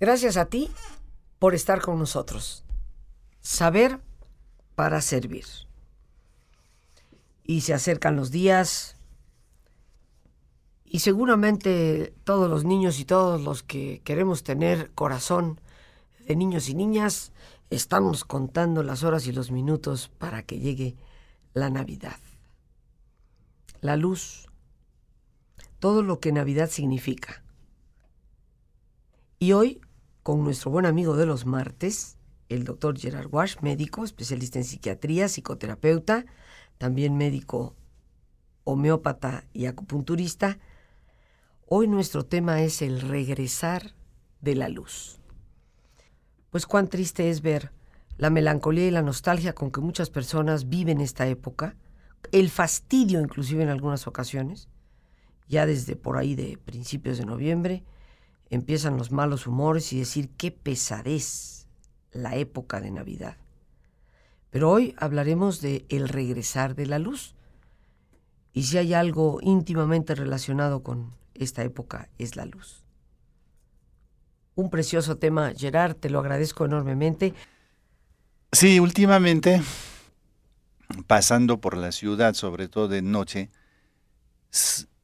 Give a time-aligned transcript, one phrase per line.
[0.00, 0.70] Gracias a ti
[1.38, 2.64] por estar con nosotros.
[3.40, 4.00] Saber
[4.74, 5.44] para servir.
[7.44, 8.96] Y se acercan los días
[10.86, 15.60] y seguramente todos los niños y todos los que queremos tener corazón
[16.26, 17.32] de niños y niñas
[17.68, 20.96] estamos contando las horas y los minutos para que llegue
[21.52, 22.18] la Navidad.
[23.82, 24.46] La luz,
[25.78, 27.42] todo lo que Navidad significa.
[29.38, 29.80] Y hoy
[30.22, 32.16] con nuestro buen amigo de los martes,
[32.48, 36.26] el doctor Gerard Wash, médico, especialista en psiquiatría, psicoterapeuta,
[36.78, 37.76] también médico
[38.64, 40.58] homeópata y acupunturista.
[41.66, 43.94] Hoy nuestro tema es el regresar
[44.40, 45.20] de la luz.
[46.50, 47.72] Pues cuán triste es ver
[48.16, 51.76] la melancolía y la nostalgia con que muchas personas viven esta época,
[52.32, 54.68] el fastidio inclusive en algunas ocasiones,
[55.48, 57.84] ya desde por ahí de principios de noviembre,
[58.50, 61.66] empiezan los malos humores y decir qué pesadez
[62.12, 63.36] la época de Navidad.
[64.50, 67.34] Pero hoy hablaremos de el regresar de la luz.
[68.52, 72.84] Y si hay algo íntimamente relacionado con esta época es la luz.
[74.56, 77.32] Un precioso tema, Gerard, te lo agradezco enormemente.
[78.50, 79.62] Sí, últimamente,
[81.06, 83.50] pasando por la ciudad, sobre todo de noche,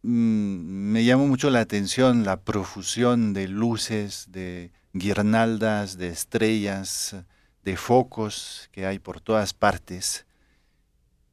[0.07, 7.17] me llamó mucho la atención la profusión de luces, de guirnaldas, de estrellas,
[7.65, 10.25] de focos que hay por todas partes.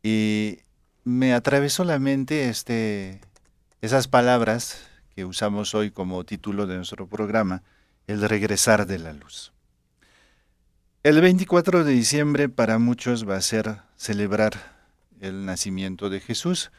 [0.02, 0.60] Y
[1.04, 3.22] me atravesó la mente este,
[3.82, 4.82] esas palabras
[5.16, 7.62] que usamos hoy como título de nuestro programa,
[8.08, 9.54] el regresar de la luz.
[11.04, 14.88] El 24 de diciembre para muchos va a ser celebrar
[15.22, 16.72] el nacimiento de Jesús,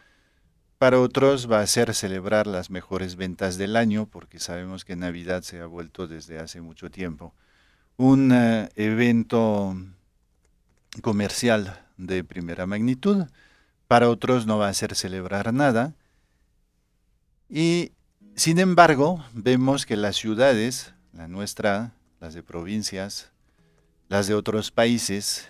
[0.84, 5.42] para otros va a ser celebrar las mejores ventas del año, porque sabemos que Navidad
[5.42, 7.32] se ha vuelto desde hace mucho tiempo
[7.96, 9.74] un eh, evento
[11.00, 13.24] comercial de primera magnitud.
[13.88, 15.94] Para otros no va a ser celebrar nada.
[17.48, 17.92] Y
[18.36, 23.30] sin embargo, vemos que las ciudades, la nuestra, las de provincias,
[24.10, 25.48] las de otros países,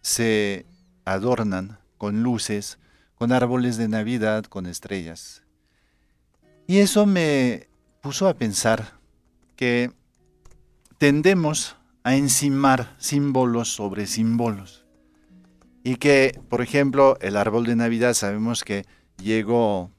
[0.00, 0.64] se
[1.04, 2.78] adornan con luces,
[3.22, 5.44] con árboles de Navidad, con estrellas.
[6.66, 7.68] Y eso me
[8.00, 8.94] puso a pensar
[9.54, 9.92] que
[10.98, 14.84] tendemos a encimar símbolos sobre símbolos.
[15.84, 18.86] Y que, por ejemplo, el árbol de Navidad sabemos que
[19.22, 19.92] llegó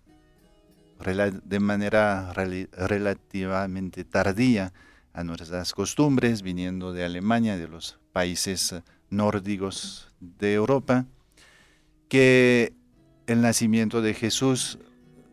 [1.46, 4.74] de manera relativamente tardía
[5.14, 8.76] a nuestras costumbres, viniendo de Alemania, de los países
[9.10, 11.06] nórdicos de Europa,
[12.10, 12.74] que
[13.28, 14.80] el nacimiento de Jesús,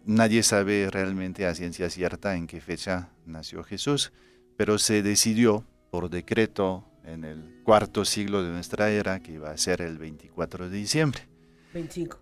[0.05, 4.13] nadie sabe realmente a ciencia cierta en qué fecha nació Jesús,
[4.57, 9.57] pero se decidió por decreto en el cuarto siglo de nuestra era que iba a
[9.57, 11.29] ser el 24 de diciembre.
[11.75, 12.19] 25.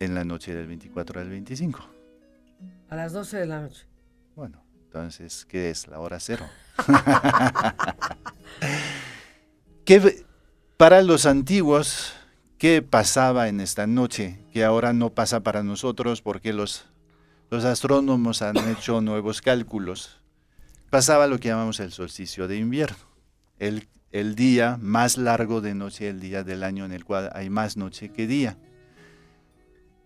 [0.00, 1.80] En la noche del 24 al 25.
[2.88, 3.86] A las 12 de la noche.
[4.34, 5.88] Bueno, entonces, ¿qué es?
[5.88, 6.46] La hora cero.
[9.84, 10.24] que
[10.76, 12.14] para los antiguos
[12.62, 16.84] qué pasaba en esta noche, que ahora no pasa para nosotros porque los,
[17.50, 20.20] los astrónomos han hecho nuevos cálculos.
[20.88, 22.98] Pasaba lo que llamamos el solsticio de invierno,
[23.58, 27.50] el, el día más largo de noche, el día del año en el cual hay
[27.50, 28.56] más noche que día.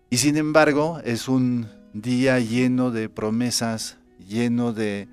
[0.09, 5.07] Y sin embargo, es un día lleno de promesas, lleno de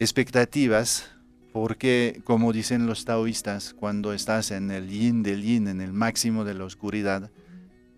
[0.00, 1.12] expectativas,
[1.52, 6.44] porque como dicen los taoístas, cuando estás en el yin del yin, en el máximo
[6.44, 7.30] de la oscuridad,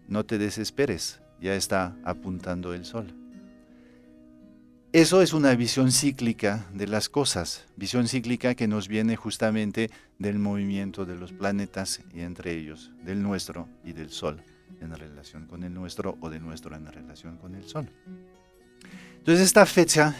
[0.08, 3.14] no te desesperes, ya está apuntando el sol.
[4.92, 9.90] Eso es una visión cíclica de las cosas, visión cíclica que nos viene justamente
[10.20, 14.40] del movimiento de los planetas y entre ellos del nuestro y del sol
[14.80, 17.90] en relación con el nuestro o de nuestro en relación con el sol.
[19.18, 20.14] Entonces esta fecha,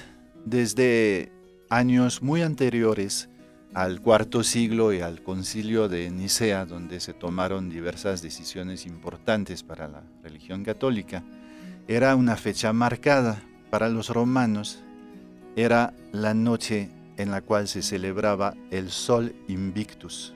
[0.45, 1.31] desde
[1.75, 3.29] años muy anteriores
[3.75, 9.89] al cuarto siglo y al concilio de Nicea, donde se tomaron diversas decisiones importantes para
[9.89, 11.25] la religión católica,
[11.89, 14.85] era una fecha marcada para los romanos,
[15.57, 20.33] era la noche en la cual se celebraba el Sol Invictus.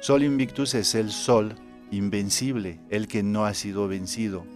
[0.00, 1.54] Sol Invictus es el Sol
[1.90, 4.46] invencible, el que no ha sido vencido.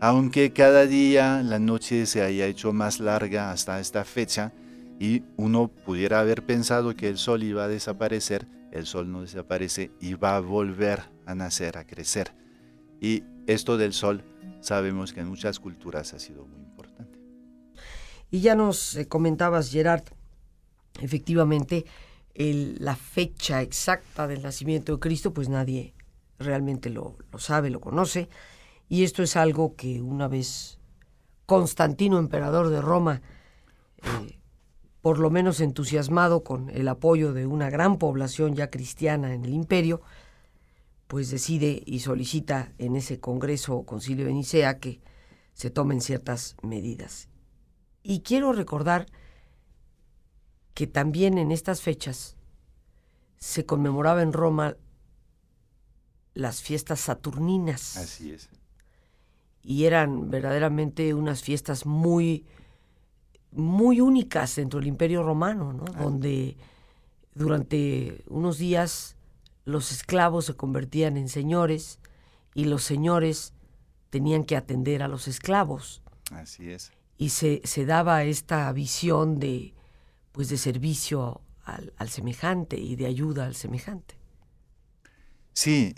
[0.00, 4.52] Aunque cada día la noche se haya hecho más larga hasta esta fecha,
[5.02, 9.90] y uno pudiera haber pensado que el sol iba a desaparecer, el sol no desaparece
[10.00, 12.32] y va a volver a nacer, a crecer.
[13.00, 14.22] Y esto del sol
[14.60, 17.18] sabemos que en muchas culturas ha sido muy importante.
[18.30, 20.04] Y ya nos eh, comentabas, Gerard,
[21.00, 21.84] efectivamente
[22.36, 25.94] la fecha exacta del nacimiento de Cristo, pues nadie
[26.38, 28.28] realmente lo, sabe, lo conoce.
[28.88, 30.78] Y esto es algo que una vez
[31.46, 33.20] Constantino, emperador de Roma,
[34.04, 34.38] eh,
[35.02, 39.52] por lo menos entusiasmado con el apoyo de una gran población ya cristiana en el
[39.52, 40.00] imperio,
[41.08, 45.00] pues decide y solicita en ese Congreso o Concilio de Nicea que
[45.52, 47.28] se tomen ciertas medidas.
[48.02, 49.06] Y quiero recordar
[50.72, 52.36] que también en estas fechas
[53.36, 54.76] se conmemoraba en Roma
[56.34, 57.96] las fiestas saturninas.
[57.96, 58.48] Así es.
[59.62, 62.46] Y eran verdaderamente unas fiestas muy,
[63.52, 65.84] muy únicas dentro del Imperio Romano, ¿no?
[65.84, 66.56] Donde
[67.34, 69.16] durante unos días
[69.64, 71.98] los esclavos se convertían en señores
[72.54, 73.52] y los señores
[74.10, 76.02] tenían que atender a los esclavos.
[76.30, 76.92] Así es.
[77.18, 79.74] Y se, se daba esta visión de,
[80.32, 84.16] pues, de servicio al, al semejante y de ayuda al semejante.
[85.52, 85.94] Sí,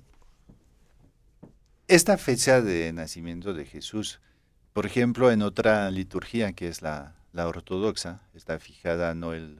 [1.86, 4.20] esta fecha de nacimiento de Jesús,
[4.72, 9.58] por ejemplo, en otra liturgia que es la, la ortodoxa, está fijada no el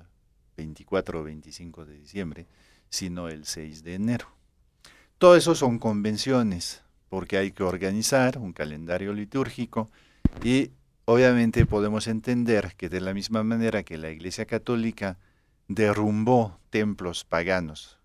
[0.56, 2.46] 24 o 25 de diciembre,
[2.88, 4.28] sino el 6 de enero.
[5.18, 9.90] Todo eso son convenciones, porque hay que organizar un calendario litúrgico
[10.42, 10.70] y
[11.04, 15.18] obviamente podemos entender que de la misma manera que la Iglesia Católica
[15.66, 17.98] derrumbó templos paganos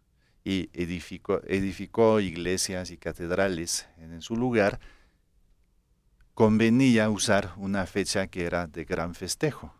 [0.44, 4.80] y edificó, edificó iglesias y catedrales en su lugar,
[6.40, 9.74] convenía usar una fecha que era de gran festejo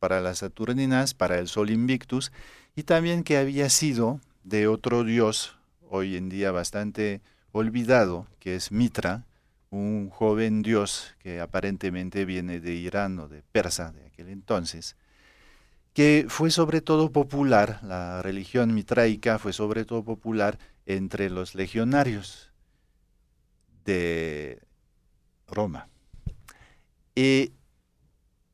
[0.00, 2.32] para las Saturninas, para el Sol Invictus,
[2.74, 5.56] y también que había sido de otro dios
[5.88, 7.20] hoy en día bastante
[7.52, 9.26] olvidado, que es Mitra,
[9.70, 14.96] un joven dios que aparentemente viene de Irán o de Persa de aquel entonces,
[15.92, 22.50] que fue sobre todo popular, la religión mitraica fue sobre todo popular entre los legionarios
[23.84, 24.62] de
[25.50, 25.88] Roma.
[27.14, 27.52] Y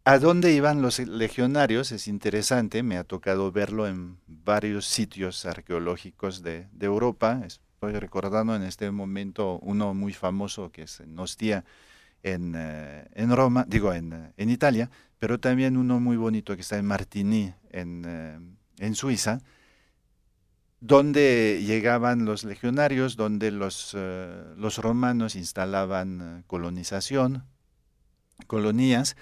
[0.08, 1.90] ¿A dónde iban los legionarios?
[1.90, 7.42] Es interesante, me ha tocado verlo en varios sitios arqueológicos de, Europa.
[7.44, 11.64] Estoy recordando en este momento uno muy famoso que es en Ostia,
[12.22, 16.62] en, eh, en Roma, digo en, eh, en, Italia, pero también uno muy bonito que
[16.62, 18.38] está en Martigny, en, eh,
[18.78, 19.40] en Suiza,
[20.86, 23.94] donde llegaban los legionarios, donde los,
[24.56, 27.44] los romanos instalaban colonización,
[28.46, 29.16] colonías,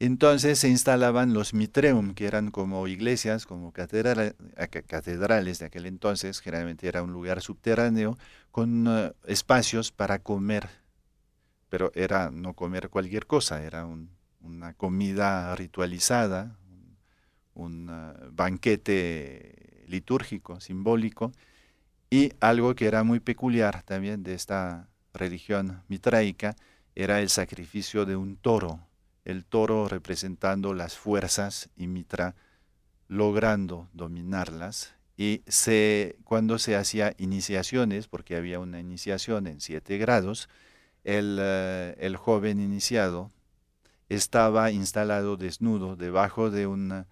[0.00, 4.34] entonces se instalaban los mitreum, que eran como iglesias, como catedrales
[5.58, 8.16] de aquel entonces, generalmente era un lugar subterráneo,
[8.50, 10.70] con eh, espacios para comer,
[11.68, 13.86] pero era no comer cualquier cosa, era
[14.40, 16.56] una comida ritualizada,
[17.52, 21.32] un, eh, banquete litúrgico, simbólico,
[22.10, 26.56] y algo que era muy peculiar también de esta religión mitraica
[26.94, 28.80] era el sacrificio de un toro
[29.24, 32.34] el toro representando las fuerzas y Mitra
[33.08, 34.94] logrando dominarlas.
[35.16, 40.48] Y se, cuando se hacía iniciaciones, porque había una iniciación en siete grados,
[41.04, 43.30] el, eh, el joven iniciado
[44.08, 47.06] estaba instalado desnudo debajo de, una,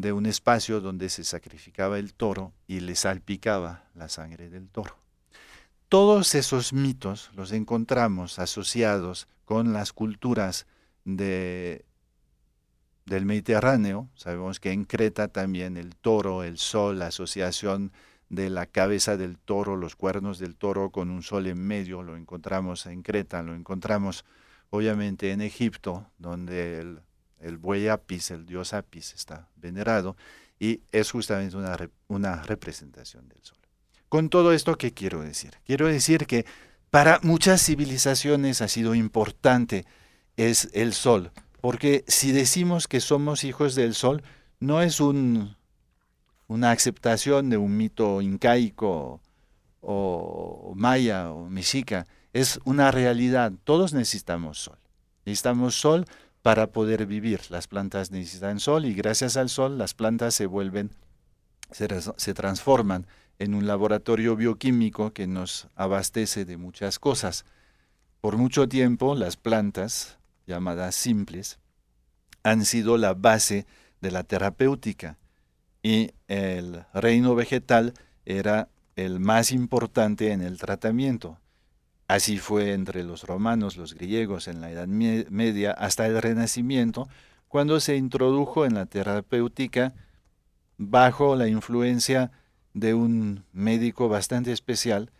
[0.00, 4.96] de un espacio donde se sacrificaba el toro y le salpicaba la sangre del toro.
[5.88, 10.66] Todos esos mitos los encontramos asociados con las culturas
[11.04, 11.84] de,
[13.06, 14.08] del Mediterráneo.
[14.16, 17.92] Sabemos que en Creta también el toro, el sol, la asociación
[18.28, 22.16] de la cabeza del toro, los cuernos del toro con un sol en medio, lo
[22.16, 24.24] encontramos en Creta, lo encontramos
[24.70, 27.00] obviamente en Egipto, donde el,
[27.44, 30.16] el buey Apis, el dios Apis, está venerado,
[30.58, 31.76] y es justamente una,
[32.08, 33.58] una representación del sol.
[34.08, 35.58] Con todo esto, ¿qué quiero decir?
[35.64, 36.46] Quiero decir que
[36.90, 39.84] para muchas civilizaciones ha sido importante
[40.36, 41.32] es el sol.
[41.60, 44.22] Porque si decimos que somos hijos del sol,
[44.60, 45.56] no es un,
[46.46, 49.20] una aceptación de un mito incaico
[49.80, 53.52] o, maya o mexica, es una realidad.
[53.64, 54.78] Todos necesitamos sol.
[55.24, 56.04] Necesitamos sol
[56.44, 57.40] para poder vivir.
[57.48, 60.90] Las plantas necesitan sol y gracias al sol las plantas se vuelven,
[61.70, 63.06] se, transforman
[63.38, 67.46] en un laboratorio bioquímico que nos abastece de muchas cosas.
[68.20, 71.60] Por mucho tiempo las plantas llamadas simples,
[72.42, 73.66] han sido la base
[74.02, 75.16] de la terapéutica
[75.82, 77.94] y el reino vegetal
[78.26, 81.38] era el más importante en el tratamiento.
[82.06, 87.08] Así fue entre los romanos, los griegos en la Edad Media hasta el Renacimiento,
[87.48, 89.94] cuando se introdujo en la terapéutica
[90.76, 92.30] bajo la influencia
[92.74, 95.10] de un médico bastante especial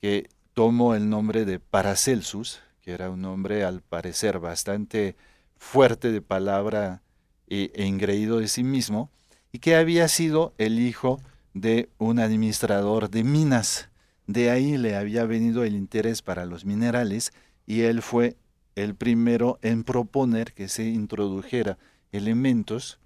[0.00, 5.16] que tomó el nombre de Paracelsus, que era un hombre al parecer bastante
[5.56, 7.02] fuerte de palabra
[7.46, 9.10] e, e engreído de sí mismo,
[9.52, 11.20] y que había sido el hijo
[11.52, 13.88] de un administrador de minas.
[14.26, 17.32] De ahí le había venido el interés para los minerales
[17.66, 18.36] y él fue
[18.74, 21.78] el primero en proponer que se introdujera
[22.10, 22.98] elementos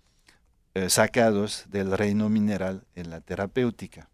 [0.74, 4.08] eh, sacados del reino mineral en la terapéutica.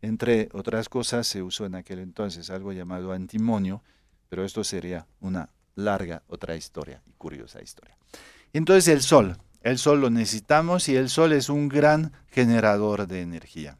[0.00, 3.82] Entre otras cosas se usó en aquel entonces algo llamado antimonio,
[4.28, 7.96] pero esto sería una larga otra historia y curiosa historia.
[8.52, 13.22] Entonces el sol, el sol lo necesitamos y el sol es un gran generador de
[13.22, 13.78] energía.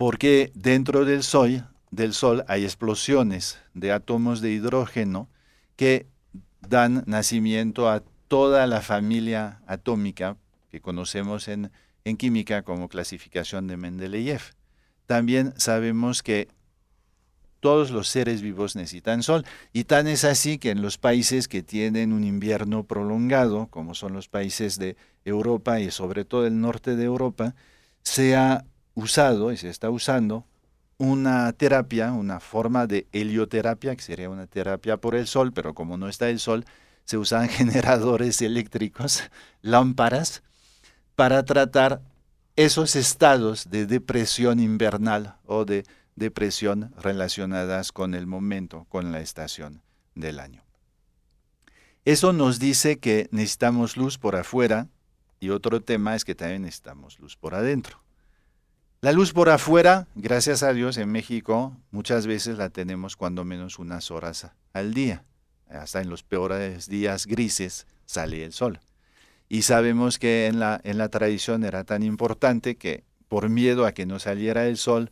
[0.00, 5.28] Porque dentro del sol, del sol hay explosiones de átomos de hidrógeno
[5.76, 6.06] que
[6.66, 10.38] dan nacimiento a toda la familia atómica
[10.70, 11.70] que conocemos en,
[12.16, 14.40] química como clasificación de Mendeleev.
[15.04, 16.48] También sabemos que
[17.60, 19.44] todos los seres vivos necesitan sol.
[19.74, 24.14] Y tan es así que en los países que tienen un invierno prolongado, como son
[24.14, 27.54] los países de Europa y sobre todo el norte de Europa,
[28.02, 28.34] se
[28.94, 30.44] usado y se está usando
[30.98, 35.96] una terapia, una forma de helioterapia, que sería una terapia por el sol, pero como
[35.96, 36.64] no está el sol,
[37.04, 39.22] se usan generadores eléctricos,
[39.62, 40.42] lámparas,
[41.16, 42.02] para tratar
[42.56, 45.84] esos estados de depresión invernal o de
[46.16, 49.82] depresión relacionadas con el momento, con la estación
[50.14, 50.62] del año.
[52.04, 54.88] Eso nos dice que necesitamos luz por afuera
[55.38, 58.02] y otro tema es que también necesitamos luz por adentro.
[59.02, 63.78] La luz por afuera, gracias a Dios, en México muchas veces la tenemos cuando menos
[63.78, 65.24] unas horas al día.
[65.70, 68.80] Hasta en los peores días grises sale el sol.
[69.48, 73.92] Y sabemos que en la, en la tradición era tan importante que por miedo a
[73.92, 75.10] que no saliera el sol,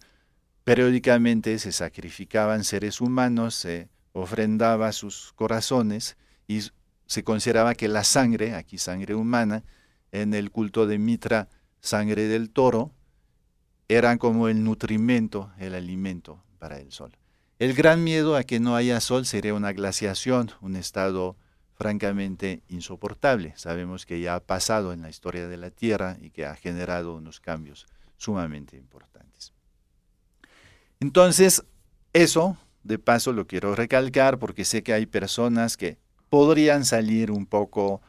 [0.64, 6.60] periódicamente se sacrificaban seres humanos, se ofrendaba sus corazones y
[7.06, 9.64] se consideraba que la sangre, aquí sangre humana,
[10.12, 11.48] en el culto de Mitra,
[11.80, 12.92] sangre del toro,
[13.88, 17.16] eran como el nutrimento, el alimento para el sol.
[17.58, 21.36] El gran miedo a que no haya sol sería una glaciación, un estado
[21.74, 23.52] francamente insoportable.
[23.56, 27.14] Sabemos que ya ha pasado en la historia de la Tierra y que ha generado
[27.14, 29.52] unos cambios sumamente importantes.
[31.00, 31.64] Entonces,
[32.12, 37.46] eso, de paso, lo quiero recalcar porque sé que hay personas que podrían salir un
[37.46, 38.02] poco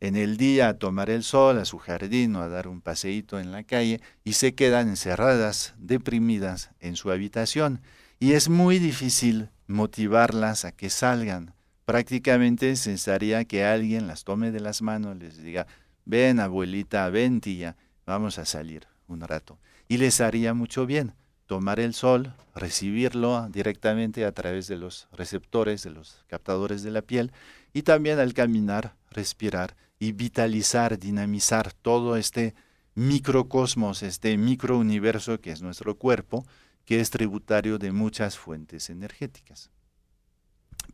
[0.00, 3.40] en el día a tomar el sol, a su jardín o a dar un paseíto
[3.40, 7.80] en la calle y se quedan encerradas, deprimidas en su habitación.
[8.20, 11.54] Y es muy difícil motivarlas a que salgan.
[11.84, 15.66] Prácticamente pensaría que alguien las tome de las manos, les diga,
[16.04, 17.76] ven abuelita, ven tía,
[18.06, 19.58] vamos a salir un rato.
[19.88, 21.14] Y les haría mucho bien
[21.46, 27.02] tomar el sol, recibirlo directamente a través de los receptores, de los captadores de la
[27.02, 27.32] piel,
[27.72, 32.54] y también al caminar, respirar y vitalizar, dinamizar todo este
[32.94, 36.46] microcosmos, este microuniverso que es nuestro cuerpo,
[36.84, 39.70] que es tributario de muchas fuentes energéticas.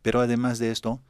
[0.02, 1.02] Pero además de esto,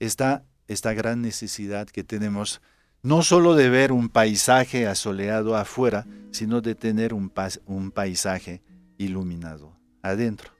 [0.00, 2.60] está esta gran necesidad que tenemos
[3.02, 7.32] no solo de ver un paisaje asoleado afuera, sino de tener un,
[7.66, 8.62] un paisaje
[8.96, 10.52] iluminado adentro.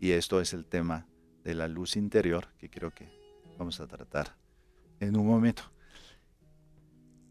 [0.00, 1.06] Y esto es el tema
[1.44, 3.08] de la luz interior que creo que
[3.58, 4.36] vamos a tratar
[5.00, 5.62] en un momento.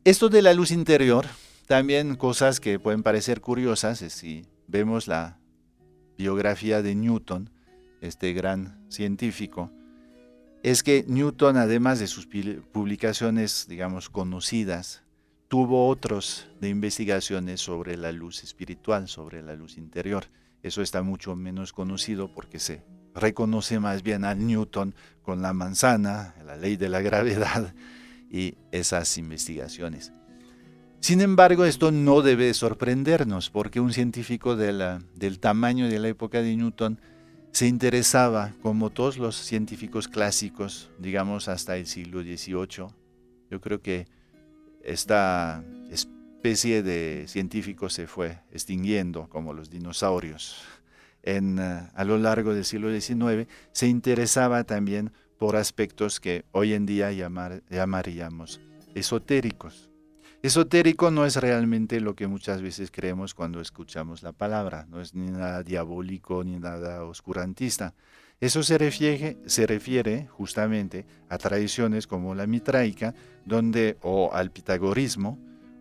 [0.07, 1.25] Esto de la luz interior,
[1.65, 5.37] también cosas que pueden parecer curiosas, si vemos la
[6.17, 7.49] biografía de Newton,
[7.99, 9.69] este gran científico,
[10.63, 15.03] es que Newton, además de sus publicaciones, digamos, conocidas,
[15.49, 20.27] tuvo otros de investigaciones sobre la luz espiritual, sobre la luz interior.
[20.63, 22.81] Eso está mucho menos conocido porque se
[23.13, 27.73] reconoce más bien a Newton con la manzana, la ley de la gravedad,
[28.29, 30.13] y esas investigaciones.
[30.99, 36.55] Sin embargo, esto no debe sorprendernos porque un científico del tamaño de la época de
[36.55, 36.99] Newton
[37.51, 42.87] se interesaba, como todos los científicos clásicos, digamos hasta el siglo XVIII,
[43.49, 44.07] yo creo que
[44.83, 50.63] esta especie de científicos se fue extinguiendo, como los dinosaurios.
[51.23, 51.41] Eh,
[51.93, 57.11] a lo largo del siglo XIX se interesaba también por aspectos que hoy en día
[57.11, 58.59] llamaríamos
[58.95, 59.89] esotéricos.
[60.43, 65.15] Esotérico no es realmente lo que muchas veces creemos cuando escuchamos la palabra, no es
[65.15, 67.93] ni nada diabólico ni nada oscurantista.
[68.39, 73.15] Eso se refiere, se refiere justamente a tradiciones como la mitraica,
[73.45, 75.39] donde, o al pitagorismo,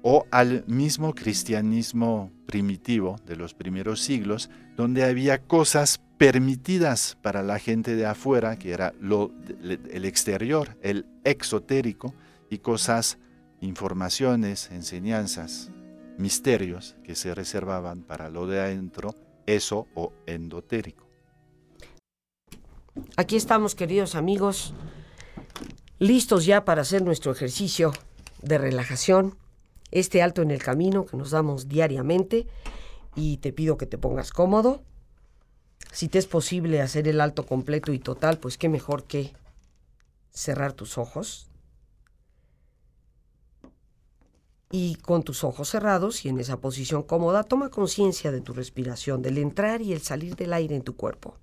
[0.08, 7.58] o al mismo cristianismo primitivo de los primeros siglos, donde había cosas permitidas para la
[7.58, 12.14] gente de afuera, que era lo, el exterior, el exotérico,
[12.48, 13.18] y cosas,
[13.60, 15.72] informaciones, enseñanzas,
[16.18, 19.12] misterios que se reservaban para lo de adentro,
[19.44, 21.10] eso o endotérico.
[23.16, 24.72] Aquí estamos, queridos amigos,
[25.98, 27.90] listos ya para hacer nuestro ejercicio
[28.40, 29.36] de relajación
[30.00, 32.46] este alto en el camino que nos damos diariamente
[33.14, 34.82] y te pido que te pongas cómodo.
[35.90, 39.32] Si te es posible hacer el alto completo y total, pues qué mejor que
[40.30, 41.48] cerrar tus ojos.
[44.70, 49.22] Y con tus ojos cerrados y en esa posición cómoda, toma conciencia de tu respiración,
[49.22, 51.38] del entrar y el salir del aire en tu cuerpo.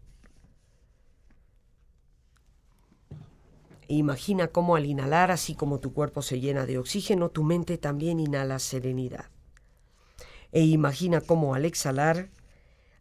[3.97, 8.19] Imagina cómo al inhalar, así como tu cuerpo se llena de oxígeno, tu mente también
[8.19, 9.25] inhala serenidad.
[10.51, 12.29] E imagina cómo al exhalar,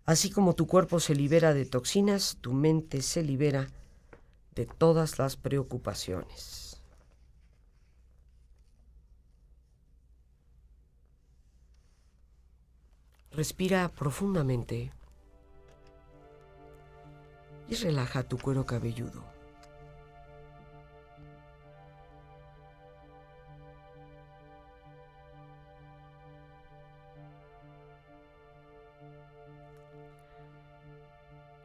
[0.04, 3.68] así como tu cuerpo se libera de toxinas, tu mente se libera
[4.54, 6.82] de todas las preocupaciones.
[13.30, 14.92] Respira profundamente
[17.70, 19.31] y relaja tu cuero cabelludo.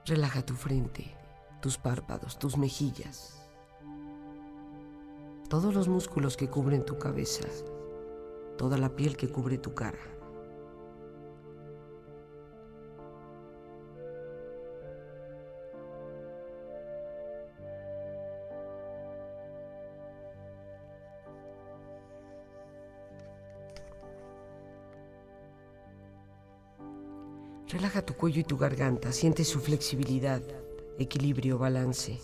[0.08, 1.14] Relaja tu frente,
[1.62, 3.42] tus párpados, tus mejillas,
[5.50, 7.46] todos los músculos que cubren tu cabeza,
[8.58, 10.00] toda la piel que cubre tu cara.
[27.70, 30.42] Relaja tu cuello y tu garganta, siente su flexibilidad,
[30.98, 32.18] equilibrio, balance.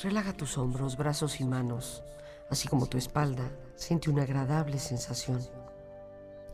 [0.00, 2.04] Relaja tus hombros, brazos y manos,
[2.50, 3.50] así como tu espalda.
[3.74, 5.44] Siente una agradable sensación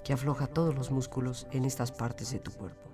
[0.03, 2.94] que afloja todos los músculos en estas partes de tu cuerpo.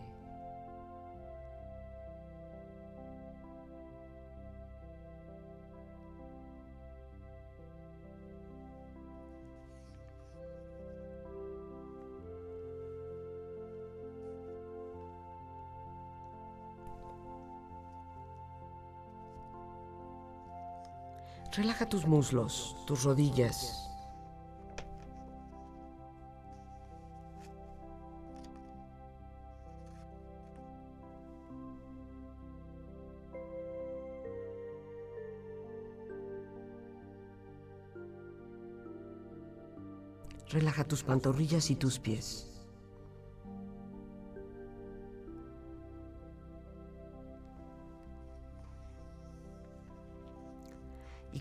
[21.81, 23.89] Relaja tus muslos, tus rodillas.
[40.51, 42.50] Relaja tus pantorrillas y tus pies.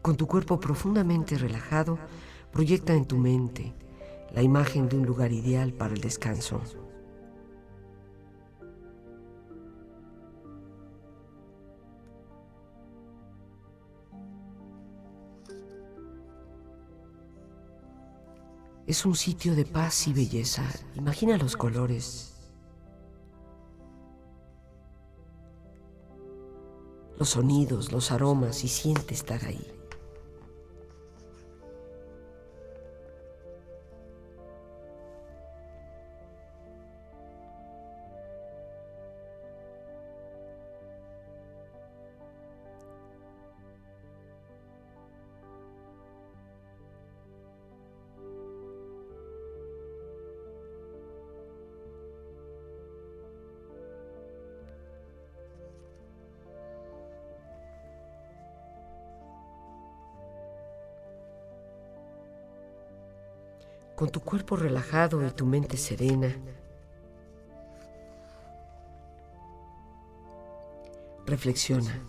[0.03, 1.99] Con tu cuerpo profundamente relajado,
[2.53, 3.75] proyecta en tu mente
[4.33, 6.61] la imagen de un lugar ideal para el descanso.
[18.87, 20.65] Es un sitio de paz y belleza.
[20.97, 22.35] Imagina los colores.
[27.17, 29.80] Los sonidos, los aromas y siente estar ahí.
[64.31, 66.33] Cuerpo relajado y tu mente serena,
[71.27, 72.01] reflexiona.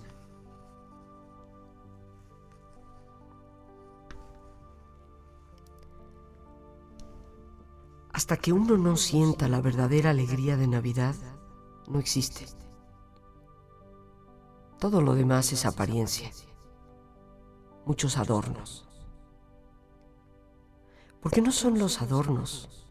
[8.13, 11.15] Hasta que uno no sienta la verdadera alegría de Navidad,
[11.87, 12.45] no existe.
[14.77, 16.29] Todo lo demás es apariencia,
[17.87, 18.90] muchos adornos.
[21.21, 22.87] ¿Por qué no son los adornos?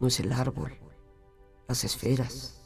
[0.00, 0.76] No es el árbol,
[1.68, 2.58] las esferas.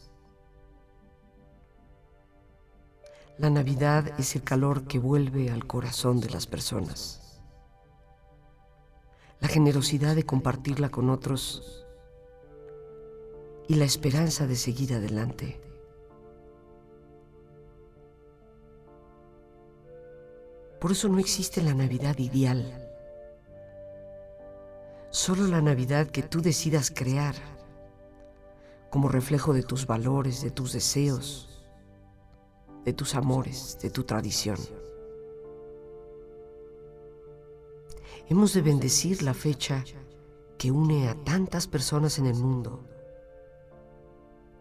[3.38, 7.26] La Navidad es el calor que vuelve al corazón de las personas
[9.40, 11.84] la generosidad de compartirla con otros
[13.68, 15.60] y la esperanza de seguir adelante.
[20.80, 22.85] Por eso no existe la Navidad ideal,
[25.16, 27.34] solo la Navidad que tú decidas crear
[28.90, 31.64] como reflejo de tus valores, de tus deseos,
[32.84, 34.58] de tus amores, de tu tradición.
[38.28, 39.82] Hemos de bendecir la fecha
[40.58, 42.84] que une a tantas personas en el mundo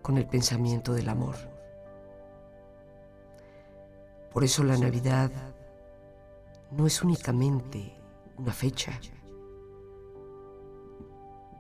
[0.02, 1.36] con el pensamiento del amor.
[4.32, 5.32] Por eso la Navidad
[6.72, 7.94] no es únicamente
[8.38, 8.98] una fecha,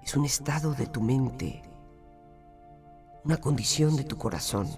[0.05, 1.63] es un estado de tu mente,
[3.23, 4.69] una condición de tu corazón.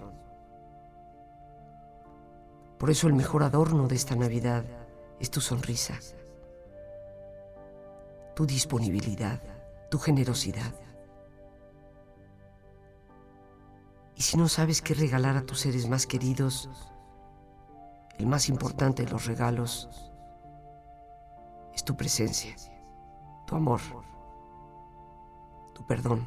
[2.78, 4.64] Por eso el mejor adorno de esta Navidad
[5.20, 5.94] es tu sonrisa
[8.38, 9.40] tu disponibilidad,
[9.90, 10.72] tu generosidad.
[14.14, 16.70] Y si no sabes qué regalar a tus seres más queridos,
[18.16, 19.88] el más importante de los regalos
[21.74, 22.54] es tu presencia,
[23.44, 23.80] tu amor,
[25.78, 26.26] tu perdón,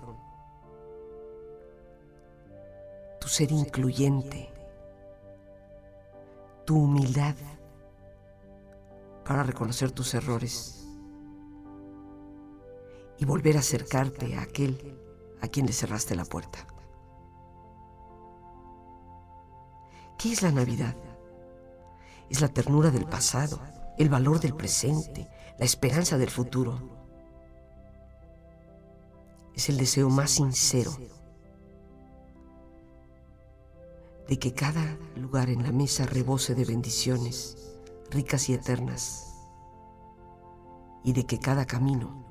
[3.20, 4.50] tu ser incluyente,
[6.66, 7.36] tu humildad
[9.26, 10.88] para reconocer tus errores
[13.18, 14.98] y volver a acercarte a aquel
[15.42, 16.60] a quien le cerraste la puerta.
[20.18, 20.96] ¿Qué es la Navidad?
[22.30, 23.60] Es la ternura del pasado,
[23.98, 27.01] el valor del presente, la esperanza del futuro.
[29.56, 30.92] Es el deseo más sincero
[34.28, 37.58] de que cada lugar en la mesa rebose de bendiciones
[38.10, 39.28] ricas y eternas
[41.04, 42.24] y de que cada camino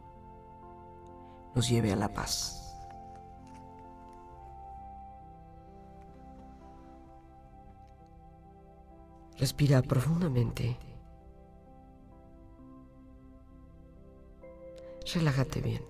[1.55, 2.57] nos lleve a la paz.
[9.39, 10.77] Respira profundamente.
[15.15, 15.90] Relájate bien.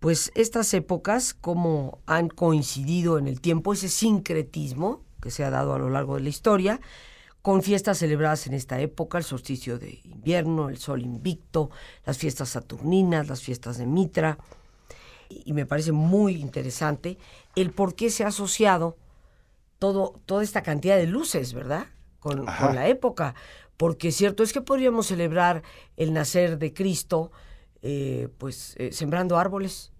[0.00, 5.74] pues estas épocas, cómo han coincidido en el tiempo, ese sincretismo que se ha dado
[5.74, 6.80] a lo largo de la historia,
[7.42, 11.70] con fiestas celebradas en esta época, el solsticio de invierno, el sol invicto,
[12.04, 14.38] las fiestas saturninas, las fiestas de Mitra.
[15.28, 17.18] Y me parece muy interesante
[17.54, 18.96] el por qué se ha asociado
[19.78, 21.86] todo, toda esta cantidad de luces, ¿verdad?
[22.18, 23.34] Con, la época.
[23.76, 25.62] Porque cierto es que podríamos celebrar
[25.96, 27.32] el nacer de Cristo,
[27.82, 29.92] eh, pues eh, sembrando árboles,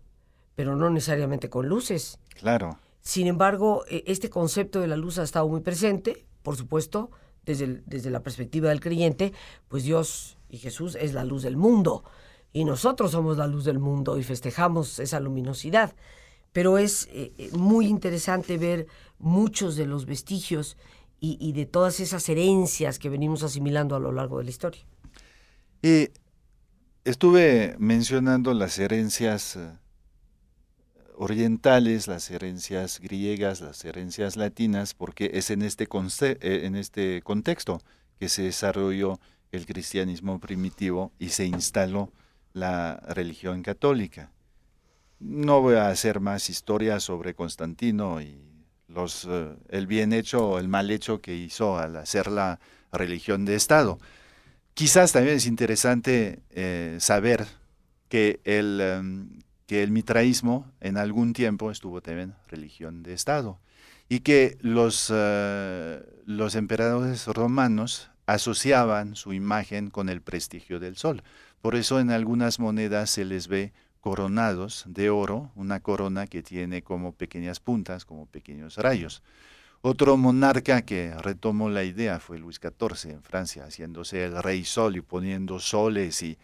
[0.54, 2.18] pero no necesariamente con luces.
[2.38, 2.78] Claro.
[3.00, 7.10] Sin embargo, e, este concepto de la luz ha estado muy presente, por supuesto,
[7.44, 9.32] desde, la perspectiva del creyente,
[9.68, 12.04] pues Dios y Jesús es la luz del mundo
[12.52, 15.94] y nosotros somos la luz del mundo y festejamos esa luminosidad.
[16.52, 18.86] Pero es eh, eh, muy interesante ver
[19.18, 20.76] muchos de los vestigios
[21.22, 24.80] y, de todas esas herencias que venimos asimilando a lo largo de la historia.
[25.82, 26.08] Y
[27.10, 29.70] estuve mencionando las herencias eh,
[31.16, 37.82] orientales, las herencias griegas, las herencias latinas, porque es en este, eh, en este contexto
[38.18, 39.18] que se desarrolló
[39.50, 42.12] el cristianismo primitivo y se instaló
[42.52, 44.30] la religión católica.
[45.18, 48.40] No voy a hacer más historias sobre Constantino y
[48.86, 52.60] los, eh, el bien hecho o el mal hecho que hizo al hacer la
[52.92, 53.98] religión de Estado.
[54.80, 57.46] Quizás también es interesante eh, saber
[58.08, 59.28] que el, em,
[59.66, 63.60] que el mitraísmo en algún tiempo estuvo también religión de Estado
[64.08, 71.24] y que los, eh, los emperadores romanos asociaban su imagen con el prestigio del sol.
[71.60, 76.80] Por eso en algunas monedas se les ve coronados de oro, una corona que tiene
[76.80, 79.22] como pequeñas puntas, como pequeños rayos.
[79.82, 84.96] Otro monarca que retomó la idea fue Luis XIV en Francia, haciéndose el rey sol
[84.96, 86.36] y poniendo soles y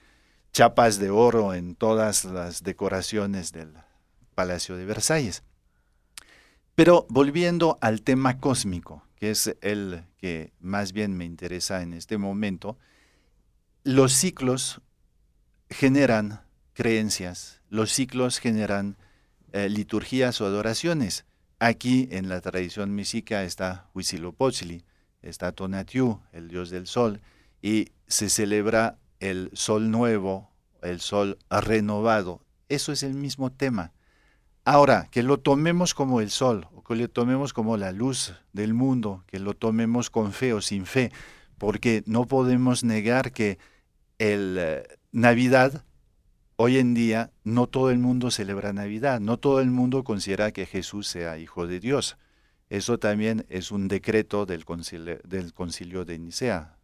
[0.53, 3.75] chapas de oro en todas las decoraciones del
[4.35, 5.43] Palacio de Versalles.
[6.75, 12.17] Pero volviendo al tema cósmico, que es el que más bien me interesa en este
[12.17, 12.79] momento,
[13.85, 14.81] los ciclos
[15.69, 16.41] generan
[16.73, 18.97] creencias, los ciclos generan
[19.53, 21.27] eh, liturgias o adoraciones.
[21.59, 24.85] Aquí en la tradición mística está Huitzilopochtli,
[25.23, 27.23] está Tonatiuh, el dios del sol,
[27.63, 30.51] y se celebra el sol nuevo,
[30.83, 32.43] el sol renovado.
[32.69, 33.93] Eso es el mismo tema.
[34.67, 38.75] Ahora, que lo tomemos como el sol, o que lo tomemos como la luz del
[38.75, 41.11] mundo, que lo tomemos con fe o sin fe,
[41.57, 43.59] porque no podemos negar que
[44.19, 45.85] el eh, Navidad
[46.59, 50.65] Hoy en día no todo el mundo celebra Navidad, no todo el mundo considera que
[50.65, 52.17] Jesús sea hijo de Dios.
[52.71, 56.79] Eso también es un decreto del concilio, de Nicea,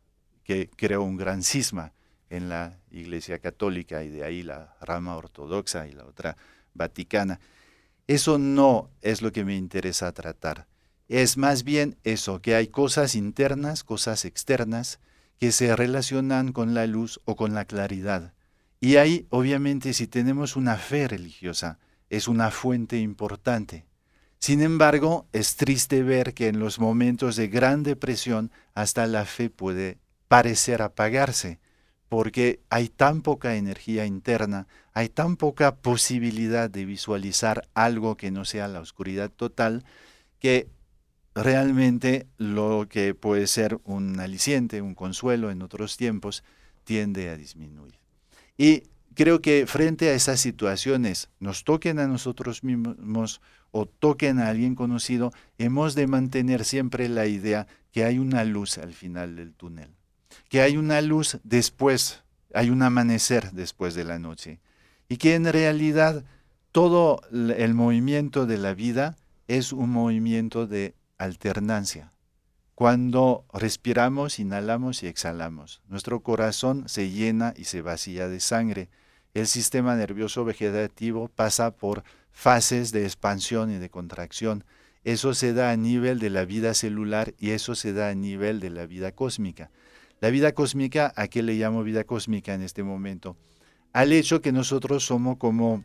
[0.44, 1.94] que creó un gran cisma
[2.28, 6.36] en la Iglesia Católica y de ahí la rama ortodoxa y la otra
[6.74, 7.40] vaticana.
[8.06, 10.66] Eso no es lo que me interesa tratar.
[11.08, 15.00] Es más bien eso, que hay cosas internas, cosas externas,
[15.38, 18.34] que se relacionan con la luz o con la claridad.
[18.84, 21.78] Y ahí, obviamente, si tenemos una fe religiosa,
[22.10, 23.86] es una fuente importante.
[24.40, 29.50] Sin embargo, es triste ver que en los momentos de gran depresión hasta la fe
[29.50, 31.60] puede parecer apagarse,
[32.08, 38.44] porque hay tan poca energía interna, hay tan poca posibilidad de visualizar algo que no
[38.44, 39.84] sea la oscuridad total,
[40.40, 40.68] que
[41.36, 46.42] realmente lo que puede ser un aliciente, un consuelo en otros tiempos,
[46.82, 48.01] tiende a disminuir.
[48.56, 48.84] Y
[49.14, 54.74] creo que frente a esas situaciones, nos toquen a nosotros mismos o toquen a alguien
[54.74, 59.90] conocido, hemos de mantener siempre la idea que hay una luz al final del túnel,
[60.48, 62.22] que hay una luz después,
[62.54, 64.60] hay un amanecer después de la noche,
[65.08, 66.24] y que en realidad
[66.70, 69.16] todo el movimiento de la vida
[69.48, 72.11] es un movimiento de alternancia.
[72.74, 78.88] Cuando respiramos, inhalamos y exhalamos, nuestro corazón se llena y se vacía de sangre.
[79.34, 84.64] El sistema nervioso vegetativo pasa por fases de expansión y de contracción.
[85.04, 88.60] Eso se da a nivel de la vida celular y eso se da a nivel
[88.60, 89.70] de la vida cósmica.
[90.20, 93.36] La vida cósmica, ¿a qué le llamo vida cósmica en este momento?
[93.92, 95.84] Al hecho que nosotros somos como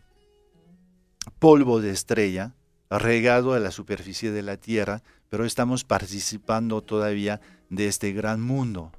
[1.40, 2.54] polvo de estrella
[2.90, 8.92] regado a la superficie de la Tierra, pero estamos participando todavía de este gran mundo.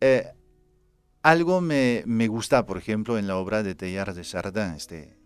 [0.00, 0.26] Eh,
[1.22, 5.16] algo me, gusta, por ejemplo, en la obra de Teilhard de Chardin, este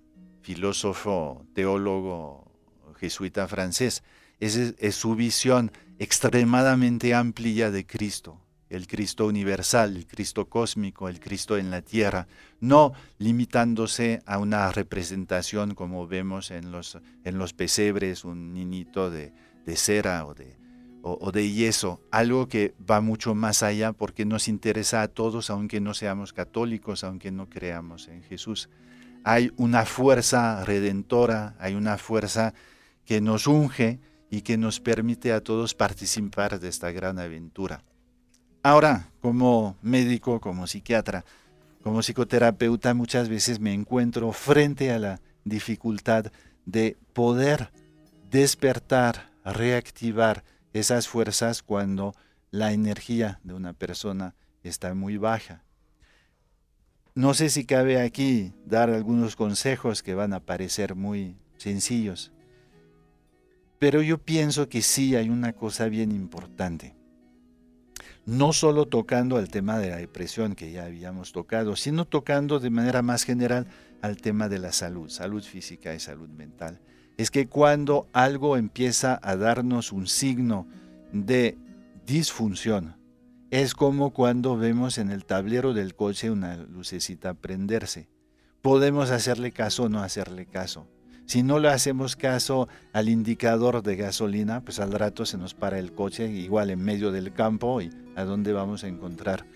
[0.43, 2.51] filósofo, teólogo
[2.99, 4.03] jesuita francés,
[4.41, 11.21] es, es su visión extremadamente amplia de Cristo el Cristo universal, el Cristo cósmico, el
[11.21, 12.27] Cristo en la tierra,
[12.59, 19.35] no limitándose a una representación como vemos en los, en los pesebres, un niñito de,
[19.77, 20.57] cera o de,
[21.03, 25.81] o, de yeso, algo que va mucho más allá porque nos interesa a todos, aunque
[25.81, 28.69] no seamos católicos, aunque no creamos en Jesús.
[29.25, 32.55] Hay una fuerza redentora, hay una fuerza
[33.05, 37.83] que nos unge y que nos permite a todos participar de esta gran aventura.
[38.63, 41.25] Ahora, como médico, como psiquiatra,
[41.83, 46.27] como psicoterapeuta, muchas veces me encuentro frente a la dificultad
[46.65, 47.73] de poder
[48.31, 52.15] despertar, reactivar esas fuerzas cuando
[52.51, 55.65] la energía de una persona está muy baja.
[57.15, 62.33] No sé si cabe aquí dar algunos consejos que van a parecer muy sencillos,
[63.79, 66.95] pero yo pienso que sí hay una cosa bien importante
[68.25, 72.71] no solo tocando el tema de la depresión que ya habíamos tocado, sino tocando de
[72.71, 73.67] manera más general
[74.01, 76.81] al tema de la salud, salud física y salud mental.
[77.17, 80.67] Es que cuando algo empieza a darnos un signo
[81.13, 81.59] de
[82.07, 82.97] disfunción,
[83.51, 88.09] es como cuando vemos en el tablero del coche una lucecita prenderse.
[88.63, 90.89] Podemos hacerle caso o no hacerle caso.
[91.27, 95.79] Si no le hacemos caso al indicador de gasolina, pues al rato se nos para
[95.79, 99.47] el coche igual en medio del campo y a dónde vamos a encontrar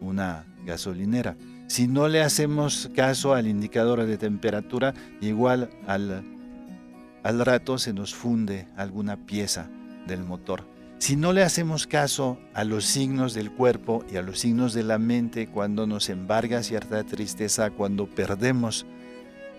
[0.00, 1.36] una gasolinera.
[1.66, 6.24] Si no le hacemos caso al indicador de temperatura, igual al,
[7.26, 9.68] al rato se nos funde alguna pieza
[10.06, 10.64] del motor.
[10.98, 14.84] Si no le hacemos caso a los signos del cuerpo y a los signos de
[14.84, 18.86] la mente cuando nos embarga cierta tristeza, cuando perdemos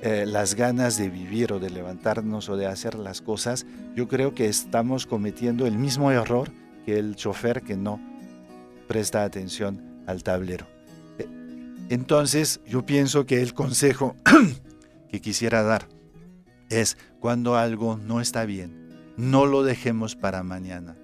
[0.02, 3.66] eh, las ganas de vivir o de levantarnos o de hacer las cosas,
[3.98, 6.50] yo creo que estamos cometiendo el mismo error
[6.86, 8.00] que el chofer que no
[8.88, 10.68] presta atención al tablero.
[11.90, 14.16] Entonces yo pienso que el consejo
[15.12, 15.90] que quisiera dar
[16.70, 20.98] es cuando algo no está bien, no lo dejemos para mañana.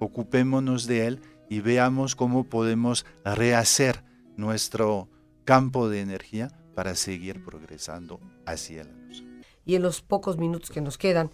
[0.00, 4.02] Ocupémonos de él y veamos cómo podemos rehacer
[4.36, 5.08] nuestro
[5.44, 9.22] campo de energía para seguir progresando hacia la luz.
[9.64, 11.30] Y en los pocos minutos que nos quedan,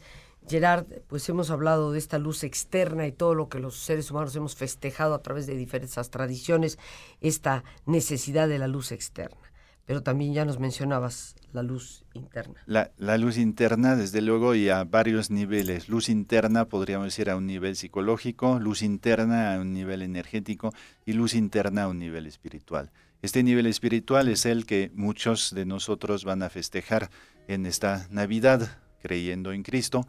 [0.46, 4.36] Gerard, pues hemos hablado de esta luz externa y todo lo que los seres humanos
[4.36, 6.78] hemos festejado a través de diversas tradiciones,
[7.22, 9.50] esta necesidad de la luz externa.
[9.86, 12.60] Pero también ya nos mencionabas la luz interna.
[12.66, 15.88] La, luz interna, desde luego, y a varios niveles.
[15.88, 20.72] Luz interna, podríamos decir, a un nivel psicológico, luz interna a un nivel energético
[21.04, 22.90] y luz interna a un nivel espiritual.
[23.22, 27.08] Este nivel espiritual es el que muchos de nosotros van a festejar
[27.46, 30.06] en esta Navidad, creyendo en Cristo,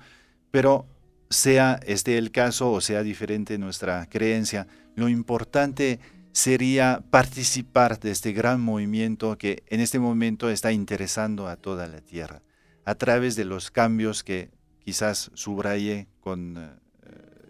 [0.50, 0.88] pero
[1.30, 6.00] sea este el caso o sea diferente nuestra creencia, lo importante
[6.32, 12.02] sería participar de este gran movimiento que en este momento está interesando a toda la
[12.02, 12.42] Tierra,
[12.86, 16.70] a través de los cambios que quizás subraye con eh,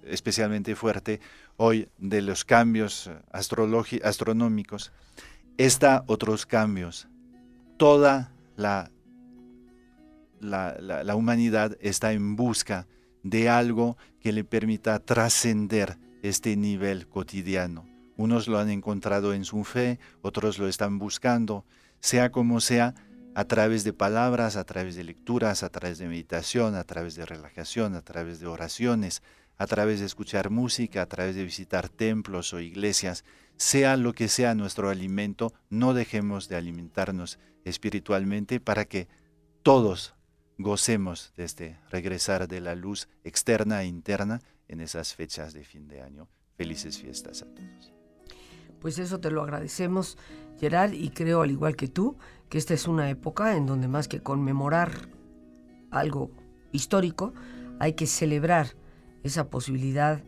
[0.06, 1.20] especialmente fuerte
[1.58, 4.92] hoy de los cambios astronómicos,
[5.58, 7.08] está otros cambios.
[7.78, 8.92] Toda la
[10.40, 12.88] la, humanidad está en busca
[13.24, 17.86] de algo que le permita trascender este nivel cotidiano.
[18.18, 21.66] Unos lo han encontrado en su fe, otros lo están buscando,
[22.00, 22.96] sea como sea,
[23.36, 27.26] a través de palabras, a través de lecturas, a través de meditación, a través de
[27.26, 29.22] relajación, a través de oraciones,
[29.58, 33.24] a través de escuchar música, a través de visitar templos o iglesias,
[33.56, 39.08] sea lo que sea nuestro alimento, no dejemos de alimentarnos espiritualmente para que
[39.62, 40.16] todos
[40.58, 45.88] gocemos de este regresar de la luz externa e interna en esas fechas de fin
[45.88, 46.28] de año.
[46.56, 47.97] Felices fiestas a todos.
[48.82, 50.18] Pues eso te lo agradecemos,
[50.60, 52.18] Gerard, y creo, al igual que tú,
[52.50, 55.10] que esta es una época en donde más que conmemorar
[55.92, 56.32] algo
[56.72, 57.34] histórico,
[57.80, 58.76] hay que celebrar
[59.24, 60.24] esa posibilidad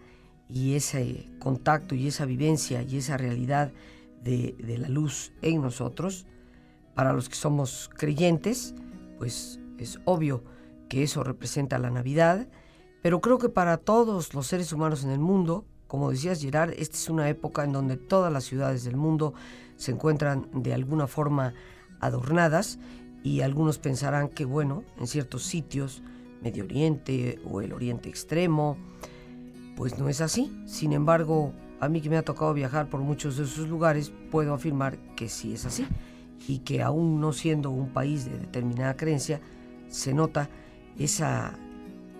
[0.47, 3.71] y ese contacto y esa vivencia y esa realidad
[4.23, 6.25] de, de la luz en nosotros.
[6.95, 8.73] Para los que somos creyentes,
[9.17, 10.43] pues es obvio
[10.89, 12.47] que eso representa la Navidad,
[13.01, 16.95] pero creo que para todos los seres humanos en el mundo, como decías Gerard, esta
[16.95, 19.34] es una época en donde todas las ciudades del mundo
[19.75, 21.56] se encuentran de alguna forma
[21.99, 22.78] adornadas
[23.23, 26.04] y algunos pensarán que, bueno, en ciertos sitios,
[26.43, 28.78] Medio Oriente o el Oriente Extremo,
[29.75, 30.62] pues no es así.
[30.67, 34.54] Sin embargo, a mí que me ha tocado viajar por muchos de esos lugares, puedo
[34.54, 35.88] afirmar que sí es así
[36.47, 39.41] y que aún no siendo un país de determinada creencia,
[39.88, 40.52] se nota
[40.99, 41.58] esa,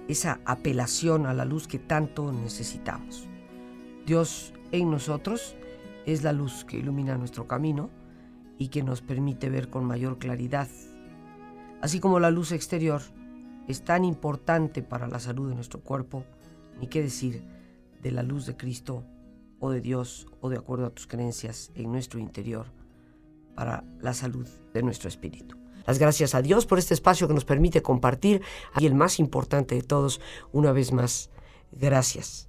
[0.08, 3.29] esa apelación a la luz que tanto necesitamos.
[4.10, 5.56] Dios en nosotros
[6.08, 7.91] es la luz que ilumina nuestro camino
[8.58, 10.67] y que nos permite ver con mayor claridad.
[11.80, 13.04] Así como la luz exterior
[13.67, 16.23] es tan importante para la salud de nuestro cuerpo,
[16.79, 17.44] ni qué decir
[18.02, 19.04] de la luz de Cristo
[19.60, 22.65] o de Dios o de acuerdo a tus creencias en nuestro interior
[23.54, 25.56] para la salud de nuestro espíritu.
[25.86, 28.42] Las gracias a Dios por este espacio que nos permite compartir.
[28.79, 30.19] Y el más importante de todos,
[30.52, 31.29] una vez más,
[31.71, 32.48] gracias